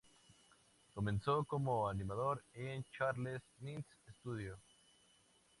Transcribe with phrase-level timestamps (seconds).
[0.95, 3.85] Comenzó como animador en Charles Mintz
[4.19, 4.57] studio.